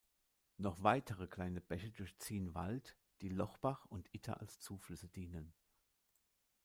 Noch 0.57 0.81
weitere 0.81 1.27
kleine 1.27 1.61
Bäche 1.61 1.91
durchziehen 1.91 2.55
Wald, 2.55 2.97
die 3.21 3.29
Lochbach 3.29 3.85
und 3.85 4.09
Itter 4.15 4.39
als 4.41 4.57
Zuflüsse 4.59 5.07
dienen. 5.09 5.53